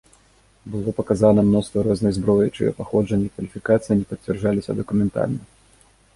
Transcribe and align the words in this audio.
Было 0.75 0.93
паказана 0.99 1.43
мноства 1.49 1.83
рознай 1.87 2.13
зброі, 2.17 2.47
чыё 2.57 2.73
паходжанне 2.79 3.25
і 3.31 3.35
кваліфікацыя 3.37 3.93
не 4.01 4.05
пацвярджаліся 4.17 4.71
дакументальна. 4.83 5.39